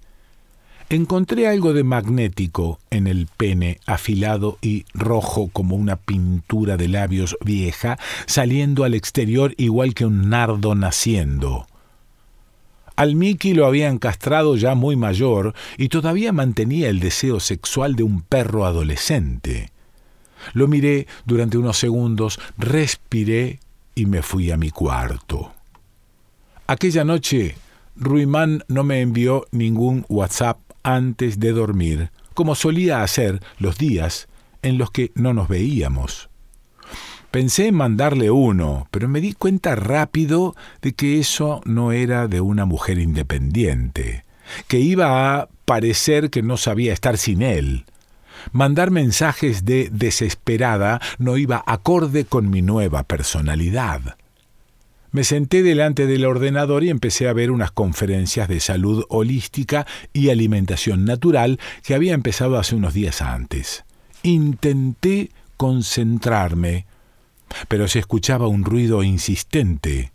Encontré 0.89 1.47
algo 1.47 1.73
de 1.73 1.83
magnético 1.83 2.79
en 2.89 3.05
el 3.05 3.27
pene 3.27 3.79
afilado 3.85 4.57
y 4.61 4.85
rojo 4.93 5.49
como 5.51 5.75
una 5.75 5.97
pintura 5.97 6.77
de 6.77 6.87
labios 6.87 7.37
vieja, 7.45 7.99
saliendo 8.25 8.85
al 8.85 8.93
exterior 8.93 9.53
igual 9.57 9.93
que 9.93 10.05
un 10.05 10.29
nardo 10.29 10.73
naciendo. 10.73 11.67
Al 12.99 13.15
Mickey 13.15 13.53
lo 13.53 13.65
habían 13.65 13.97
castrado 13.97 14.57
ya 14.57 14.75
muy 14.75 14.97
mayor 14.97 15.53
y 15.77 15.87
todavía 15.87 16.33
mantenía 16.33 16.89
el 16.89 16.99
deseo 16.99 17.39
sexual 17.39 17.95
de 17.95 18.03
un 18.03 18.21
perro 18.21 18.65
adolescente. 18.65 19.71
Lo 20.51 20.67
miré 20.67 21.07
durante 21.23 21.57
unos 21.57 21.77
segundos, 21.77 22.41
respiré 22.57 23.61
y 23.95 24.05
me 24.05 24.21
fui 24.21 24.51
a 24.51 24.57
mi 24.57 24.69
cuarto. 24.69 25.53
Aquella 26.67 27.05
noche, 27.05 27.55
Ruimán 27.95 28.65
no 28.67 28.83
me 28.83 28.99
envió 28.99 29.47
ningún 29.51 30.05
WhatsApp 30.09 30.59
antes 30.83 31.39
de 31.39 31.53
dormir, 31.53 32.11
como 32.33 32.53
solía 32.53 33.01
hacer 33.01 33.39
los 33.59 33.77
días 33.77 34.27
en 34.61 34.77
los 34.77 34.91
que 34.91 35.13
no 35.15 35.33
nos 35.33 35.47
veíamos. 35.47 36.28
Pensé 37.31 37.67
en 37.67 37.75
mandarle 37.75 38.31
uno, 38.31 38.87
pero 38.89 39.07
me 39.07 39.21
di 39.21 39.33
cuenta 39.33 39.75
rápido 39.75 40.55
de 40.81 40.93
que 40.93 41.19
eso 41.19 41.61
no 41.63 41.91
era 41.91 42.27
de 42.27 42.41
una 42.41 42.65
mujer 42.65 42.97
independiente, 42.97 44.25
que 44.67 44.79
iba 44.79 45.35
a 45.35 45.49
parecer 45.65 46.31
que 46.31 46.41
no 46.41 46.57
sabía 46.57 46.91
estar 46.91 47.19
sin 47.19 47.43
él. 47.43 47.85
Mandar 48.51 48.89
mensajes 48.89 49.63
de 49.63 49.89
desesperada 49.91 50.99
no 51.19 51.37
iba 51.37 51.63
acorde 51.67 52.25
con 52.25 52.49
mi 52.49 52.63
nueva 52.63 53.03
personalidad. 53.03 54.17
Me 55.11 55.23
senté 55.23 55.61
delante 55.61 56.07
del 56.07 56.25
ordenador 56.25 56.83
y 56.83 56.89
empecé 56.89 57.27
a 57.27 57.33
ver 57.33 57.51
unas 57.51 57.71
conferencias 57.71 58.47
de 58.47 58.59
salud 58.59 59.05
holística 59.09 59.85
y 60.13 60.29
alimentación 60.29 61.05
natural 61.05 61.59
que 61.83 61.93
había 61.93 62.13
empezado 62.13 62.57
hace 62.57 62.75
unos 62.75 62.93
días 62.93 63.21
antes. 63.21 63.85
Intenté 64.23 65.31
concentrarme, 65.57 66.85
pero 67.67 67.87
se 67.87 67.99
escuchaba 67.99 68.47
un 68.47 68.63
ruido 68.63 69.03
insistente, 69.03 70.11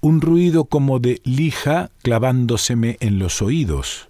un 0.00 0.20
ruido 0.20 0.64
como 0.66 0.98
de 0.98 1.20
lija 1.24 1.90
clavándoseme 2.02 2.96
en 3.00 3.18
los 3.18 3.42
oídos. 3.42 4.08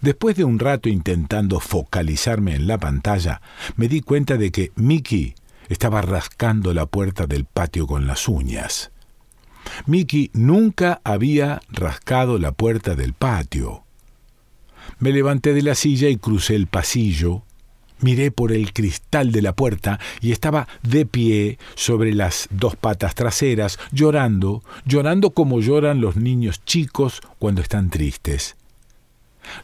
Después 0.00 0.36
de 0.36 0.44
un 0.44 0.58
rato 0.58 0.88
intentando 0.88 1.60
focalizarme 1.60 2.54
en 2.54 2.66
la 2.66 2.78
pantalla, 2.78 3.40
me 3.76 3.88
di 3.88 4.02
cuenta 4.02 4.36
de 4.36 4.50
que 4.52 4.72
Mickey 4.76 5.34
estaba 5.68 6.02
rascando 6.02 6.74
la 6.74 6.86
puerta 6.86 7.26
del 7.26 7.44
patio 7.44 7.86
con 7.86 8.06
las 8.06 8.28
uñas. 8.28 8.90
Mickey 9.86 10.30
nunca 10.32 11.00
había 11.02 11.60
rascado 11.70 12.38
la 12.38 12.52
puerta 12.52 12.94
del 12.94 13.14
patio. 13.14 13.84
Me 14.98 15.12
levanté 15.12 15.54
de 15.54 15.62
la 15.62 15.74
silla 15.74 16.08
y 16.08 16.16
crucé 16.16 16.54
el 16.54 16.66
pasillo, 16.68 17.42
Miré 18.00 18.30
por 18.30 18.52
el 18.52 18.72
cristal 18.72 19.32
de 19.32 19.42
la 19.42 19.54
puerta 19.54 19.98
y 20.20 20.32
estaba 20.32 20.68
de 20.82 21.06
pie 21.06 21.58
sobre 21.74 22.14
las 22.14 22.48
dos 22.50 22.76
patas 22.76 23.14
traseras, 23.14 23.78
llorando, 23.90 24.62
llorando 24.84 25.30
como 25.30 25.60
lloran 25.60 26.00
los 26.00 26.16
niños 26.16 26.62
chicos 26.64 27.20
cuando 27.38 27.62
están 27.62 27.88
tristes. 27.88 28.56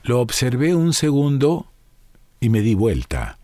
Lo 0.02 0.20
observé 0.20 0.74
un 0.74 0.92
segundo 0.92 1.66
y 2.40 2.48
me 2.48 2.60
di 2.60 2.74
vuelta. 2.74 3.38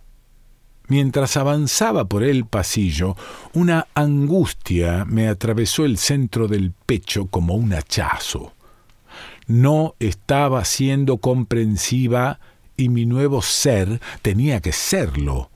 Mientras 0.88 1.36
avanzaba 1.36 2.06
por 2.06 2.22
el 2.22 2.46
pasillo, 2.46 3.14
una 3.52 3.88
angustia 3.94 5.04
me 5.04 5.28
atravesó 5.28 5.84
el 5.84 5.98
centro 5.98 6.48
del 6.48 6.72
pecho 6.72 7.26
como 7.26 7.54
un 7.54 7.74
hachazo. 7.74 8.54
No 9.46 9.94
estaba 9.98 10.64
siendo 10.64 11.18
comprensiva 11.18 12.40
y 12.78 12.88
mi 12.88 13.04
nuevo 13.04 13.42
ser 13.42 14.00
tenía 14.22 14.60
que 14.60 14.72
serlo. 14.72 15.50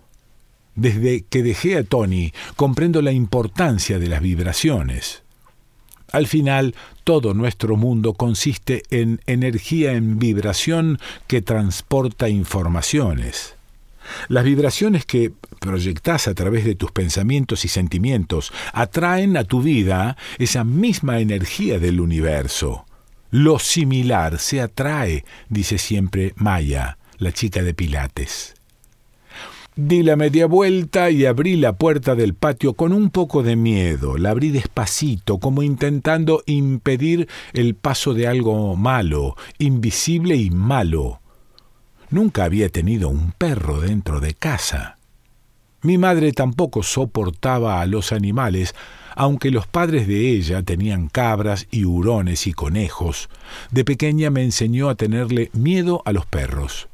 Desde 0.74 1.22
que 1.22 1.42
dejé 1.42 1.78
a 1.78 1.84
Tony, 1.84 2.32
comprendo 2.56 3.00
la 3.00 3.12
importancia 3.12 3.98
de 3.98 4.08
las 4.08 4.20
vibraciones. 4.20 5.22
Al 6.10 6.26
final, 6.26 6.74
todo 7.04 7.32
nuestro 7.32 7.76
mundo 7.76 8.12
consiste 8.12 8.82
en 8.90 9.20
energía 9.26 9.92
en 9.92 10.18
vibración 10.18 10.98
que 11.26 11.40
transporta 11.40 12.28
informaciones. 12.28 13.54
Las 14.28 14.44
vibraciones 14.44 15.06
que 15.06 15.32
proyectas 15.60 16.26
a 16.26 16.34
través 16.34 16.64
de 16.64 16.74
tus 16.74 16.90
pensamientos 16.90 17.64
y 17.64 17.68
sentimientos 17.68 18.52
atraen 18.72 19.36
a 19.36 19.44
tu 19.44 19.62
vida 19.62 20.16
esa 20.38 20.64
misma 20.64 21.20
energía 21.20 21.78
del 21.78 22.00
universo. 22.00 22.84
Lo 23.30 23.58
similar 23.58 24.38
se 24.38 24.60
atrae, 24.60 25.24
dice 25.48 25.78
siempre 25.78 26.34
Maya, 26.36 26.98
la 27.22 27.32
chica 27.32 27.62
de 27.62 27.72
Pilates. 27.72 28.54
Di 29.74 30.02
la 30.02 30.16
media 30.16 30.46
vuelta 30.46 31.10
y 31.10 31.24
abrí 31.24 31.56
la 31.56 31.72
puerta 31.72 32.14
del 32.14 32.34
patio 32.34 32.74
con 32.74 32.92
un 32.92 33.08
poco 33.08 33.42
de 33.42 33.56
miedo. 33.56 34.18
La 34.18 34.30
abrí 34.30 34.50
despacito, 34.50 35.38
como 35.38 35.62
intentando 35.62 36.42
impedir 36.44 37.28
el 37.54 37.74
paso 37.74 38.12
de 38.12 38.26
algo 38.26 38.76
malo, 38.76 39.34
invisible 39.58 40.36
y 40.36 40.50
malo. 40.50 41.20
Nunca 42.10 42.44
había 42.44 42.68
tenido 42.68 43.08
un 43.08 43.32
perro 43.32 43.80
dentro 43.80 44.20
de 44.20 44.34
casa. 44.34 44.98
Mi 45.80 45.96
madre 45.96 46.32
tampoco 46.32 46.82
soportaba 46.82 47.80
a 47.80 47.86
los 47.86 48.12
animales, 48.12 48.74
aunque 49.16 49.50
los 49.50 49.66
padres 49.66 50.06
de 50.06 50.32
ella 50.32 50.62
tenían 50.62 51.08
cabras 51.08 51.66
y 51.70 51.86
hurones 51.86 52.46
y 52.46 52.52
conejos. 52.52 53.30
De 53.70 53.86
pequeña 53.86 54.28
me 54.28 54.42
enseñó 54.42 54.90
a 54.90 54.96
tenerle 54.96 55.50
miedo 55.54 56.02
a 56.04 56.12
los 56.12 56.26
perros. 56.26 56.88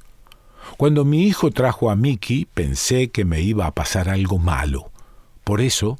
Cuando 0.78 1.04
mi 1.04 1.26
hijo 1.26 1.50
trajo 1.50 1.90
a 1.90 1.96
Mickey 1.96 2.46
pensé 2.54 3.08
que 3.08 3.24
me 3.24 3.40
iba 3.40 3.66
a 3.66 3.74
pasar 3.74 4.08
algo 4.08 4.38
malo. 4.38 4.92
Por 5.42 5.60
eso 5.60 5.98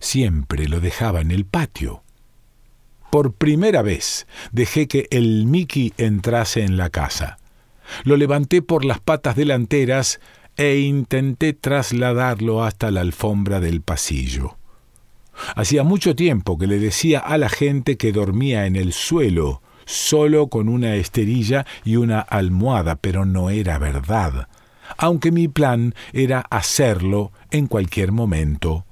siempre 0.00 0.68
lo 0.68 0.80
dejaba 0.80 1.22
en 1.22 1.30
el 1.30 1.46
patio. 1.46 2.02
Por 3.10 3.32
primera 3.32 3.80
vez 3.80 4.26
dejé 4.52 4.86
que 4.86 5.08
el 5.10 5.46
Mickey 5.46 5.94
entrase 5.96 6.62
en 6.62 6.76
la 6.76 6.90
casa. 6.90 7.38
Lo 8.04 8.18
levanté 8.18 8.60
por 8.60 8.84
las 8.84 9.00
patas 9.00 9.34
delanteras 9.34 10.20
e 10.58 10.80
intenté 10.80 11.54
trasladarlo 11.54 12.64
hasta 12.64 12.90
la 12.90 13.00
alfombra 13.00 13.60
del 13.60 13.80
pasillo. 13.80 14.58
Hacía 15.56 15.84
mucho 15.84 16.14
tiempo 16.14 16.58
que 16.58 16.66
le 16.66 16.78
decía 16.78 17.20
a 17.20 17.38
la 17.38 17.48
gente 17.48 17.96
que 17.96 18.12
dormía 18.12 18.66
en 18.66 18.76
el 18.76 18.92
suelo, 18.92 19.62
solo 19.88 20.48
con 20.48 20.68
una 20.68 20.96
esterilla 20.96 21.66
y 21.82 21.96
una 21.96 22.20
almohada, 22.20 22.96
pero 22.96 23.24
no 23.24 23.48
era 23.48 23.78
verdad, 23.78 24.48
aunque 24.98 25.32
mi 25.32 25.48
plan 25.48 25.94
era 26.12 26.40
hacerlo 26.50 27.32
en 27.50 27.66
cualquier 27.66 28.12
momento. 28.12 28.84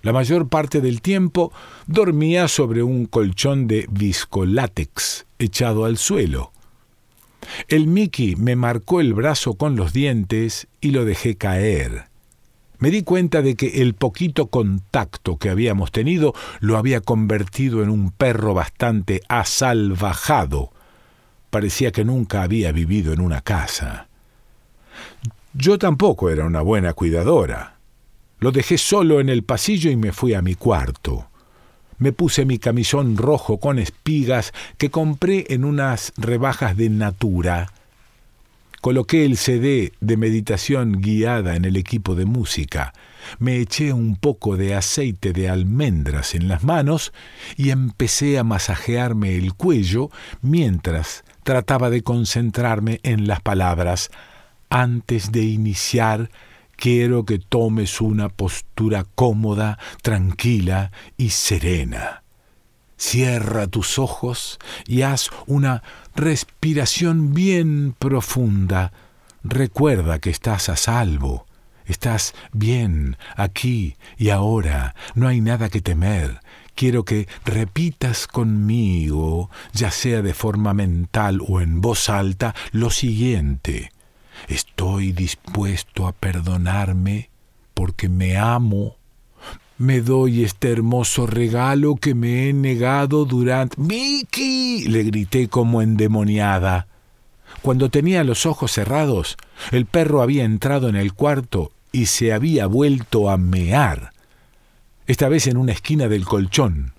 La 0.00 0.12
mayor 0.12 0.48
parte 0.48 0.80
del 0.80 1.02
tiempo 1.02 1.52
dormía 1.86 2.48
sobre 2.48 2.82
un 2.82 3.06
colchón 3.06 3.66
de 3.66 3.86
viscolátex 3.90 5.26
echado 5.38 5.84
al 5.84 5.98
suelo. 5.98 6.52
El 7.66 7.88
Mickey 7.88 8.36
me 8.36 8.54
marcó 8.54 9.00
el 9.00 9.14
brazo 9.14 9.54
con 9.54 9.74
los 9.74 9.92
dientes 9.92 10.68
y 10.80 10.92
lo 10.92 11.04
dejé 11.04 11.36
caer. 11.36 12.11
Me 12.82 12.90
di 12.90 13.04
cuenta 13.04 13.42
de 13.42 13.54
que 13.54 13.80
el 13.80 13.94
poquito 13.94 14.48
contacto 14.48 15.36
que 15.36 15.50
habíamos 15.50 15.92
tenido 15.92 16.34
lo 16.58 16.76
había 16.76 17.00
convertido 17.00 17.80
en 17.84 17.90
un 17.90 18.10
perro 18.10 18.54
bastante 18.54 19.20
asalvajado. 19.28 20.72
Parecía 21.50 21.92
que 21.92 22.04
nunca 22.04 22.42
había 22.42 22.72
vivido 22.72 23.12
en 23.12 23.20
una 23.20 23.40
casa. 23.40 24.08
Yo 25.54 25.78
tampoco 25.78 26.28
era 26.28 26.44
una 26.44 26.60
buena 26.60 26.92
cuidadora. 26.92 27.76
Lo 28.40 28.50
dejé 28.50 28.78
solo 28.78 29.20
en 29.20 29.28
el 29.28 29.44
pasillo 29.44 29.88
y 29.88 29.94
me 29.94 30.10
fui 30.10 30.34
a 30.34 30.42
mi 30.42 30.56
cuarto 30.56 31.28
me 31.98 32.12
puse 32.12 32.44
mi 32.44 32.58
camisón 32.58 33.16
rojo 33.16 33.60
con 33.60 33.78
espigas 33.78 34.52
que 34.76 34.90
compré 34.90 35.46
en 35.50 35.64
unas 35.64 36.12
rebajas 36.16 36.76
de 36.76 36.90
Natura. 36.90 37.70
Coloqué 38.82 39.24
el 39.24 39.36
CD 39.36 39.92
de 40.00 40.16
meditación 40.16 41.00
guiada 41.00 41.54
en 41.54 41.64
el 41.64 41.76
equipo 41.76 42.16
de 42.16 42.24
música. 42.24 42.92
Me 43.38 43.58
eché 43.58 43.92
un 43.92 44.16
poco 44.16 44.56
de 44.56 44.74
aceite 44.74 45.32
de 45.32 45.48
almendras 45.48 46.34
en 46.34 46.48
las 46.48 46.64
manos 46.64 47.12
y 47.56 47.70
empecé 47.70 48.40
a 48.40 48.42
masajearme 48.42 49.36
el 49.36 49.54
cuello 49.54 50.10
mientras 50.40 51.22
trataba 51.44 51.90
de 51.90 52.02
concentrarme 52.02 52.98
en 53.04 53.28
las 53.28 53.40
palabras 53.40 54.10
antes 54.68 55.30
de 55.30 55.44
iniciar 55.44 56.30
quiero 56.74 57.24
que 57.24 57.38
tomes 57.38 58.00
una 58.00 58.30
postura 58.30 59.06
cómoda, 59.14 59.78
tranquila 60.02 60.90
y 61.16 61.28
serena. 61.28 62.21
Cierra 62.96 63.66
tus 63.66 63.98
ojos 63.98 64.58
y 64.86 65.02
haz 65.02 65.30
una 65.46 65.82
respiración 66.14 67.34
bien 67.34 67.94
profunda. 67.98 68.92
Recuerda 69.42 70.18
que 70.18 70.30
estás 70.30 70.68
a 70.68 70.76
salvo. 70.76 71.46
Estás 71.84 72.34
bien 72.52 73.16
aquí 73.36 73.96
y 74.16 74.30
ahora. 74.30 74.94
No 75.14 75.26
hay 75.28 75.40
nada 75.40 75.68
que 75.68 75.80
temer. 75.80 76.40
Quiero 76.74 77.04
que 77.04 77.28
repitas 77.44 78.26
conmigo, 78.26 79.50
ya 79.72 79.90
sea 79.90 80.22
de 80.22 80.32
forma 80.32 80.72
mental 80.72 81.40
o 81.46 81.60
en 81.60 81.80
voz 81.80 82.08
alta, 82.08 82.54
lo 82.70 82.90
siguiente. 82.90 83.90
Estoy 84.48 85.12
dispuesto 85.12 86.06
a 86.06 86.12
perdonarme 86.12 87.30
porque 87.74 88.08
me 88.08 88.36
amo. 88.38 88.96
Me 89.82 90.00
doy 90.00 90.44
este 90.44 90.70
hermoso 90.70 91.26
regalo 91.26 91.96
que 91.96 92.14
me 92.14 92.48
he 92.48 92.52
negado 92.52 93.24
durante... 93.24 93.74
¡Vicky! 93.76 94.86
le 94.86 95.02
grité 95.02 95.48
como 95.48 95.82
endemoniada. 95.82 96.86
Cuando 97.62 97.90
tenía 97.90 98.22
los 98.22 98.46
ojos 98.46 98.70
cerrados, 98.70 99.36
el 99.72 99.86
perro 99.86 100.22
había 100.22 100.44
entrado 100.44 100.88
en 100.88 100.94
el 100.94 101.14
cuarto 101.14 101.72
y 101.90 102.06
se 102.06 102.32
había 102.32 102.68
vuelto 102.68 103.28
a 103.28 103.36
mear, 103.36 104.12
esta 105.08 105.28
vez 105.28 105.48
en 105.48 105.56
una 105.56 105.72
esquina 105.72 106.06
del 106.06 106.26
colchón. 106.26 106.92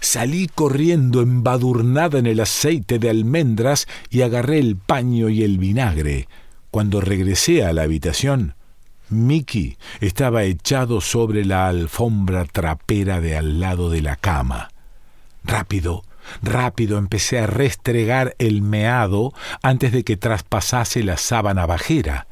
Salí 0.00 0.48
corriendo 0.48 1.20
embadurnada 1.20 2.18
en 2.18 2.26
el 2.26 2.40
aceite 2.40 2.98
de 2.98 3.10
almendras 3.10 3.86
y 4.08 4.22
agarré 4.22 4.58
el 4.58 4.76
paño 4.76 5.28
y 5.28 5.42
el 5.42 5.58
vinagre. 5.58 6.28
Cuando 6.70 7.02
regresé 7.02 7.62
a 7.62 7.74
la 7.74 7.82
habitación, 7.82 8.54
Mickey 9.10 9.76
estaba 10.00 10.44
echado 10.44 11.00
sobre 11.00 11.44
la 11.44 11.68
alfombra 11.68 12.44
trapera 12.44 13.20
de 13.20 13.36
al 13.36 13.60
lado 13.60 13.90
de 13.90 14.02
la 14.02 14.16
cama. 14.16 14.70
Rápido, 15.44 16.04
rápido 16.42 16.98
empecé 16.98 17.38
a 17.38 17.46
restregar 17.46 18.34
el 18.38 18.62
meado 18.62 19.32
antes 19.62 19.92
de 19.92 20.04
que 20.04 20.16
traspasase 20.16 21.02
la 21.02 21.16
sábana 21.16 21.66
bajera. 21.66 22.26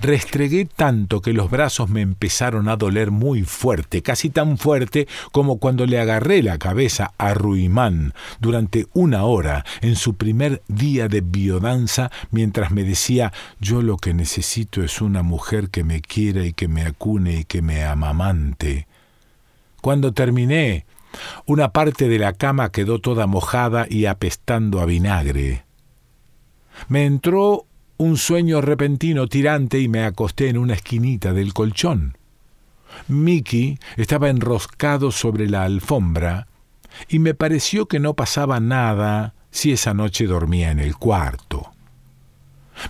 Restregué 0.00 0.64
tanto 0.64 1.20
que 1.20 1.32
los 1.32 1.50
brazos 1.50 1.90
me 1.90 2.00
empezaron 2.00 2.68
a 2.68 2.76
doler 2.76 3.10
muy 3.10 3.42
fuerte, 3.42 4.02
casi 4.02 4.30
tan 4.30 4.58
fuerte 4.58 5.08
como 5.32 5.58
cuando 5.58 5.86
le 5.86 6.00
agarré 6.00 6.42
la 6.42 6.58
cabeza 6.58 7.12
a 7.18 7.34
Ruimán 7.34 8.14
durante 8.40 8.86
una 8.92 9.24
hora 9.24 9.64
en 9.80 9.96
su 9.96 10.14
primer 10.14 10.62
día 10.68 11.08
de 11.08 11.20
biodanza 11.20 12.10
mientras 12.30 12.70
me 12.70 12.84
decía 12.84 13.32
yo 13.60 13.82
lo 13.82 13.96
que 13.96 14.14
necesito 14.14 14.82
es 14.82 15.00
una 15.00 15.22
mujer 15.22 15.70
que 15.70 15.84
me 15.84 16.00
quiera 16.00 16.44
y 16.44 16.52
que 16.52 16.68
me 16.68 16.82
acune 16.82 17.40
y 17.40 17.44
que 17.44 17.62
me 17.62 17.84
amamante. 17.84 18.86
Cuando 19.80 20.12
terminé, 20.12 20.86
una 21.46 21.72
parte 21.72 22.08
de 22.08 22.18
la 22.18 22.32
cama 22.32 22.70
quedó 22.70 22.98
toda 23.00 23.26
mojada 23.26 23.86
y 23.88 24.06
apestando 24.06 24.80
a 24.80 24.86
vinagre. 24.86 25.64
Me 26.88 27.06
entró 27.06 27.66
un 27.98 28.16
sueño 28.16 28.60
repentino 28.60 29.26
tirante 29.26 29.80
y 29.80 29.88
me 29.88 30.04
acosté 30.04 30.48
en 30.48 30.56
una 30.56 30.74
esquinita 30.74 31.32
del 31.32 31.52
colchón. 31.52 32.16
Mickey 33.08 33.78
estaba 33.96 34.30
enroscado 34.30 35.10
sobre 35.10 35.48
la 35.48 35.64
alfombra 35.64 36.46
y 37.08 37.18
me 37.18 37.34
pareció 37.34 37.86
que 37.86 37.98
no 37.98 38.14
pasaba 38.14 38.60
nada 38.60 39.34
si 39.50 39.72
esa 39.72 39.94
noche 39.94 40.26
dormía 40.26 40.70
en 40.70 40.78
el 40.78 40.96
cuarto. 40.96 41.72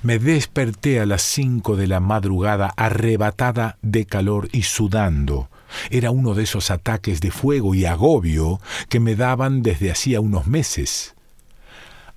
Me 0.02 0.18
desperté 0.18 1.00
a 1.00 1.06
las 1.06 1.22
cinco 1.22 1.76
de 1.76 1.86
la 1.86 2.00
madrugada 2.00 2.74
arrebatada 2.76 3.78
de 3.80 4.04
calor 4.04 4.50
y 4.52 4.62
sudando. 4.62 5.48
Era 5.90 6.10
uno 6.10 6.34
de 6.34 6.42
esos 6.42 6.70
ataques 6.70 7.22
de 7.22 7.30
fuego 7.30 7.74
y 7.74 7.86
agobio 7.86 8.60
que 8.90 9.00
me 9.00 9.16
daban 9.16 9.62
desde 9.62 9.90
hacía 9.90 10.20
unos 10.20 10.46
meses. 10.46 11.14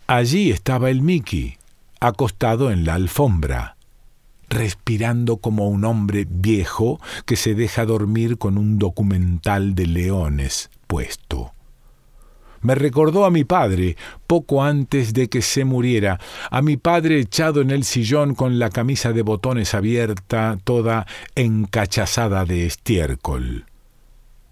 Allí 0.07 0.51
estaba 0.51 0.89
el 0.89 1.01
Mickey, 1.01 1.57
acostado 2.01 2.71
en 2.71 2.83
la 2.83 2.95
alfombra, 2.95 3.77
respirando 4.49 5.37
como 5.37 5.69
un 5.69 5.85
hombre 5.85 6.27
viejo 6.29 6.99
que 7.25 7.37
se 7.37 7.55
deja 7.55 7.85
dormir 7.85 8.37
con 8.37 8.57
un 8.57 8.77
documental 8.77 9.75
de 9.75 9.85
leones 9.85 10.69
puesto. 10.87 11.53
Me 12.61 12.75
recordó 12.75 13.25
a 13.25 13.31
mi 13.31 13.43
padre, 13.43 13.97
poco 14.27 14.63
antes 14.63 15.13
de 15.13 15.29
que 15.29 15.41
se 15.41 15.63
muriera, 15.63 16.19
a 16.49 16.61
mi 16.61 16.75
padre 16.77 17.19
echado 17.19 17.61
en 17.61 17.71
el 17.71 17.83
sillón 17.83 18.35
con 18.35 18.59
la 18.59 18.69
camisa 18.69 19.13
de 19.13 19.21
botones 19.21 19.73
abierta, 19.73 20.57
toda 20.63 21.07
encachazada 21.35 22.45
de 22.45 22.65
estiércol. 22.65 23.65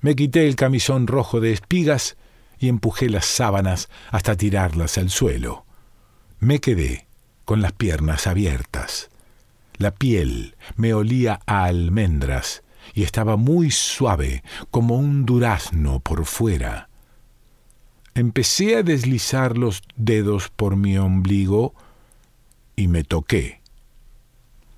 Me 0.01 0.15
quité 0.15 0.47
el 0.47 0.55
camisón 0.55 1.07
rojo 1.07 1.39
de 1.39 1.51
espigas 1.51 2.15
y 2.57 2.67
empujé 2.69 3.09
las 3.09 3.25
sábanas 3.25 3.89
hasta 4.11 4.35
tirarlas 4.35 4.97
al 4.97 5.09
suelo. 5.09 5.65
Me 6.39 6.59
quedé 6.59 7.08
con 7.49 7.63
las 7.63 7.71
piernas 7.71 8.27
abiertas. 8.27 9.09
La 9.77 9.89
piel 9.89 10.55
me 10.75 10.93
olía 10.93 11.39
a 11.47 11.63
almendras 11.63 12.61
y 12.93 13.01
estaba 13.01 13.37
muy 13.37 13.71
suave 13.71 14.43
como 14.69 14.97
un 14.97 15.25
durazno 15.25 15.99
por 15.99 16.25
fuera. 16.25 16.89
Empecé 18.13 18.75
a 18.75 18.83
deslizar 18.83 19.57
los 19.57 19.81
dedos 19.95 20.49
por 20.55 20.75
mi 20.75 20.99
ombligo 20.99 21.73
y 22.75 22.87
me 22.87 23.03
toqué. 23.03 23.61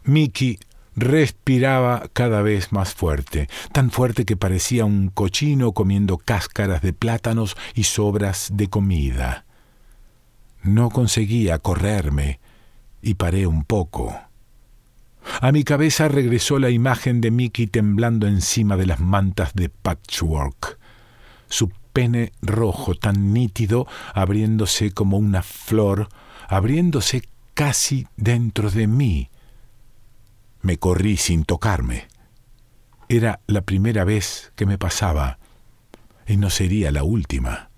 Mickey 0.06 0.58
respiraba 0.96 2.08
cada 2.14 2.42
vez 2.42 2.72
más 2.72 2.94
fuerte, 2.94 3.50
tan 3.74 3.92
fuerte 3.92 4.24
que 4.24 4.38
parecía 4.38 4.86
un 4.86 5.10
cochino 5.10 5.74
comiendo 5.74 6.18
cáscaras 6.18 6.82
de 6.82 6.94
plátanos 6.94 7.58
y 7.76 7.84
sobras 7.84 8.52
de 8.54 8.70
comida. 8.70 9.44
No 10.64 10.90
conseguía 10.90 11.60
correrme 11.60 12.40
y 13.02 13.16
paré 13.16 13.48
un 13.48 13.64
poco. 13.64 14.20
A 15.42 15.52
mi 15.52 15.64
cabeza 15.64 16.08
regresó 16.08 16.60
la 16.60 16.70
imagen 16.70 17.22
de 17.22 17.32
Mickey 17.32 17.68
temblando 17.68 18.28
encima 18.28 18.78
de 18.78 18.86
las 18.86 19.00
mantas 19.00 19.54
de 19.54 19.70
patchwork. 19.70 20.80
Su 21.48 21.72
pene 21.94 22.32
rojo 22.42 22.96
tan 22.96 23.34
nítido, 23.34 23.88
abriéndose 24.14 24.92
como 24.92 25.18
una 25.18 25.44
flor, 25.44 26.10
abriéndose 26.48 27.24
casi 27.54 28.08
dentro 28.18 28.72
de 28.72 28.88
mí. 28.88 29.30
Me 30.62 30.78
corrí 30.78 31.18
sin 31.18 31.44
tocarme. 31.44 32.08
Era 33.10 33.42
la 33.48 33.62
primera 33.62 34.06
vez 34.06 34.54
que 34.56 34.66
me 34.66 34.78
pasaba, 34.78 35.38
y 36.28 36.38
no 36.38 36.50
sería 36.50 36.92
la 36.92 37.04
última. 37.04 37.71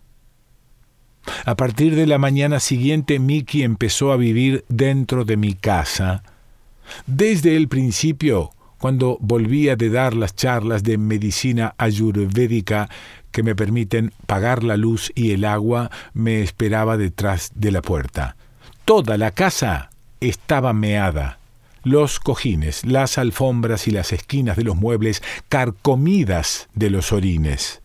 A 1.45 1.55
partir 1.55 1.95
de 1.95 2.07
la 2.07 2.17
mañana 2.17 2.59
siguiente, 2.59 3.19
Mickey 3.19 3.63
empezó 3.63 4.11
a 4.11 4.17
vivir 4.17 4.65
dentro 4.69 5.25
de 5.25 5.37
mi 5.37 5.53
casa. 5.53 6.23
Desde 7.05 7.55
el 7.55 7.67
principio, 7.67 8.51
cuando 8.77 9.17
volvía 9.21 9.75
de 9.75 9.89
dar 9.89 10.13
las 10.13 10.35
charlas 10.35 10.83
de 10.83 10.97
medicina 10.97 11.73
ayurvédica 11.77 12.89
que 13.31 13.43
me 13.43 13.55
permiten 13.55 14.11
pagar 14.27 14.63
la 14.63 14.77
luz 14.77 15.11
y 15.15 15.31
el 15.31 15.45
agua, 15.45 15.89
me 16.13 16.41
esperaba 16.41 16.97
detrás 16.97 17.51
de 17.55 17.71
la 17.71 17.81
puerta. 17.81 18.35
Toda 18.85 19.17
la 19.17 19.31
casa 19.31 19.89
estaba 20.19 20.73
meada. 20.73 21.39
Los 21.83 22.19
cojines, 22.19 22.85
las 22.85 23.17
alfombras 23.17 23.87
y 23.87 23.91
las 23.91 24.13
esquinas 24.13 24.55
de 24.57 24.63
los 24.63 24.75
muebles 24.75 25.23
carcomidas 25.49 26.69
de 26.73 26.89
los 26.89 27.11
orines. 27.11 27.81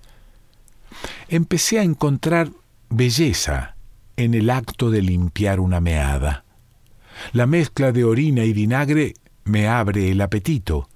Empecé 1.29 1.79
a 1.79 1.83
encontrar 1.83 2.51
belleza 2.90 3.77
en 4.16 4.35
el 4.35 4.51
acto 4.51 4.90
de 4.90 5.03
limpiar 5.03 5.61
una 5.61 5.81
meada. 5.81 6.44
La 7.33 7.46
mezcla 7.46 7.92
de 7.92 8.05
orina 8.05 8.44
y 8.44 8.53
vinagre 8.53 9.14
me 9.44 9.68
abre 9.68 10.11
el 10.11 10.20
apetito. 10.20 10.88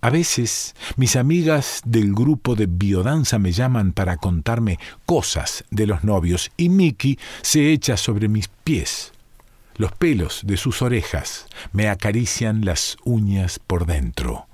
A 0.00 0.10
veces 0.10 0.74
mis 0.96 1.14
amigas 1.16 1.80
del 1.84 2.12
grupo 2.12 2.56
de 2.56 2.66
biodanza 2.66 3.38
me 3.38 3.52
llaman 3.52 3.92
para 3.92 4.16
contarme 4.16 4.78
cosas 5.06 5.64
de 5.70 5.86
los 5.86 6.02
novios 6.02 6.50
y 6.56 6.68
Mickey 6.68 7.18
se 7.42 7.72
echa 7.72 7.96
sobre 7.96 8.28
mis 8.28 8.48
pies. 8.48 9.12
Los 9.76 9.92
pelos 9.92 10.42
de 10.44 10.56
sus 10.56 10.82
orejas 10.82 11.46
me 11.72 11.88
acarician 11.88 12.64
las 12.64 12.96
uñas 13.04 13.58
por 13.58 13.86
dentro. 13.86 14.48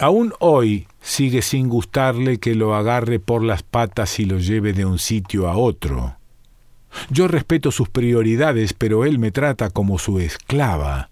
Aún 0.00 0.32
hoy 0.38 0.88
sigue 1.02 1.42
sin 1.42 1.68
gustarle 1.68 2.38
que 2.38 2.54
lo 2.54 2.74
agarre 2.74 3.20
por 3.20 3.44
las 3.44 3.62
patas 3.62 4.18
y 4.18 4.24
lo 4.24 4.38
lleve 4.38 4.72
de 4.72 4.86
un 4.86 4.98
sitio 4.98 5.46
a 5.46 5.58
otro. 5.58 6.16
Yo 7.10 7.28
respeto 7.28 7.70
sus 7.70 7.90
prioridades, 7.90 8.72
pero 8.72 9.04
él 9.04 9.18
me 9.18 9.30
trata 9.30 9.68
como 9.68 9.98
su 9.98 10.18
esclava. 10.18 11.10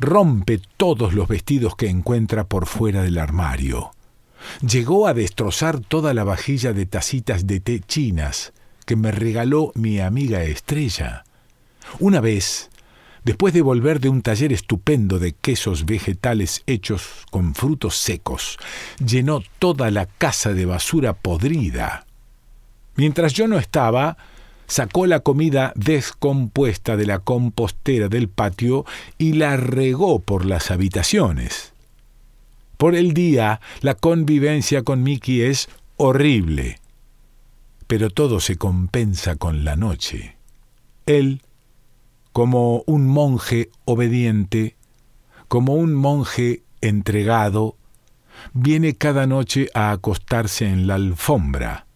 Rompe 0.00 0.60
todos 0.76 1.14
los 1.14 1.28
vestidos 1.28 1.76
que 1.76 1.88
encuentra 1.88 2.42
por 2.42 2.66
fuera 2.66 3.02
del 3.02 3.18
armario. 3.18 3.92
Llegó 4.68 5.06
a 5.06 5.14
destrozar 5.14 5.78
toda 5.78 6.12
la 6.12 6.24
vajilla 6.24 6.72
de 6.72 6.86
tacitas 6.86 7.46
de 7.46 7.60
té 7.60 7.78
chinas 7.78 8.52
que 8.84 8.96
me 8.96 9.12
regaló 9.12 9.70
mi 9.76 10.00
amiga 10.00 10.42
Estrella. 10.42 11.22
Una 12.00 12.20
vez 12.20 12.68
después 13.28 13.52
de 13.52 13.60
volver 13.60 14.00
de 14.00 14.08
un 14.08 14.22
taller 14.22 14.54
estupendo 14.54 15.18
de 15.18 15.34
quesos 15.34 15.84
vegetales 15.84 16.62
hechos 16.66 17.26
con 17.30 17.54
frutos 17.54 17.94
secos, 17.94 18.56
llenó 19.04 19.42
toda 19.58 19.90
la 19.90 20.06
casa 20.06 20.54
de 20.54 20.64
basura 20.64 21.12
podrida. 21.12 22.06
Mientras 22.96 23.34
yo 23.34 23.46
no 23.46 23.58
estaba, 23.58 24.16
sacó 24.66 25.04
la 25.04 25.20
comida 25.20 25.74
descompuesta 25.76 26.96
de 26.96 27.04
la 27.04 27.18
compostera 27.18 28.08
del 28.08 28.30
patio 28.30 28.86
y 29.18 29.34
la 29.34 29.58
regó 29.58 30.20
por 30.20 30.46
las 30.46 30.70
habitaciones. 30.70 31.74
Por 32.78 32.94
el 32.94 33.12
día, 33.12 33.60
la 33.82 33.94
convivencia 33.94 34.84
con 34.84 35.02
Mickey 35.02 35.42
es 35.42 35.68
horrible, 35.98 36.80
pero 37.88 38.08
todo 38.08 38.40
se 38.40 38.56
compensa 38.56 39.36
con 39.36 39.66
la 39.66 39.76
noche. 39.76 40.38
Él 41.04 41.42
como 42.38 42.84
un 42.86 43.08
monje 43.08 43.68
obediente, 43.84 44.76
como 45.48 45.74
un 45.74 45.92
monje 45.92 46.62
entregado, 46.80 47.74
viene 48.52 48.94
cada 48.94 49.26
noche 49.26 49.68
a 49.74 49.90
acostarse 49.90 50.64
en 50.68 50.86
la 50.86 50.94
alfombra. 50.94 51.88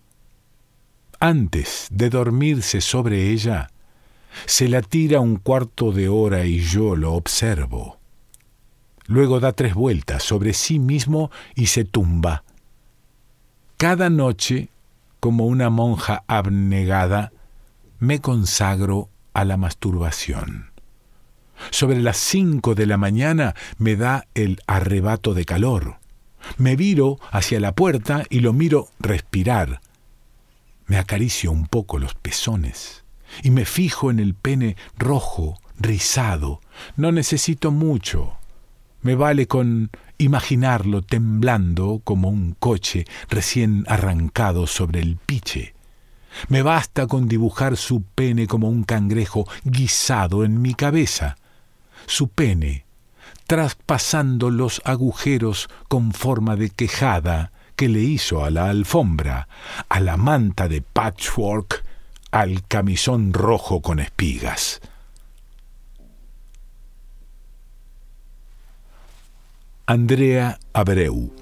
Antes 1.20 1.86
de 1.92 2.10
dormirse 2.10 2.80
sobre 2.80 3.30
ella, 3.30 3.70
se 4.44 4.68
la 4.68 4.82
tira 4.82 5.20
un 5.20 5.36
cuarto 5.36 5.92
de 5.92 6.08
hora 6.08 6.44
y 6.44 6.58
yo 6.58 6.96
lo 6.96 7.12
observo. 7.12 8.00
Luego 9.06 9.38
da 9.38 9.52
tres 9.52 9.74
vueltas 9.74 10.24
sobre 10.24 10.54
sí 10.54 10.80
mismo 10.80 11.30
y 11.54 11.66
se 11.66 11.84
tumba. 11.84 12.42
Cada 13.76 14.10
noche, 14.10 14.70
como 15.20 15.46
una 15.46 15.70
monja 15.70 16.24
abnegada, 16.26 17.30
me 18.00 18.20
consagro 18.20 19.08
a 19.34 19.44
la 19.44 19.56
masturbación. 19.56 20.70
Sobre 21.70 22.00
las 22.00 22.16
cinco 22.16 22.74
de 22.74 22.86
la 22.86 22.96
mañana 22.96 23.54
me 23.78 23.96
da 23.96 24.26
el 24.34 24.60
arrebato 24.66 25.34
de 25.34 25.44
calor. 25.44 25.98
Me 26.56 26.76
viro 26.76 27.18
hacia 27.30 27.60
la 27.60 27.74
puerta 27.74 28.24
y 28.30 28.40
lo 28.40 28.52
miro 28.52 28.88
respirar. 28.98 29.80
Me 30.86 30.98
acaricio 30.98 31.52
un 31.52 31.66
poco 31.66 31.98
los 31.98 32.14
pezones 32.14 33.04
y 33.42 33.50
me 33.50 33.64
fijo 33.64 34.10
en 34.10 34.18
el 34.18 34.34
pene 34.34 34.76
rojo, 34.98 35.58
rizado. 35.78 36.60
No 36.96 37.12
necesito 37.12 37.70
mucho. 37.70 38.34
Me 39.02 39.14
vale 39.14 39.46
con 39.46 39.90
imaginarlo 40.18 41.02
temblando 41.02 42.00
como 42.04 42.28
un 42.28 42.54
coche 42.58 43.04
recién 43.28 43.84
arrancado 43.88 44.66
sobre 44.66 45.00
el 45.00 45.16
piche. 45.16 45.74
Me 46.48 46.62
basta 46.62 47.06
con 47.06 47.28
dibujar 47.28 47.76
su 47.76 48.02
pene 48.02 48.46
como 48.46 48.68
un 48.68 48.84
cangrejo 48.84 49.46
guisado 49.64 50.44
en 50.44 50.60
mi 50.60 50.74
cabeza. 50.74 51.36
Su 52.06 52.28
pene, 52.28 52.84
traspasando 53.46 54.50
los 54.50 54.82
agujeros 54.84 55.68
con 55.88 56.12
forma 56.12 56.56
de 56.56 56.70
quejada 56.70 57.52
que 57.76 57.88
le 57.88 58.00
hizo 58.00 58.44
a 58.44 58.50
la 58.50 58.68
alfombra, 58.68 59.48
a 59.88 60.00
la 60.00 60.16
manta 60.16 60.68
de 60.68 60.82
patchwork, 60.82 61.84
al 62.30 62.66
camisón 62.66 63.32
rojo 63.32 63.80
con 63.80 64.00
espigas. 64.00 64.80
Andrea 69.86 70.58
Abreu 70.72 71.41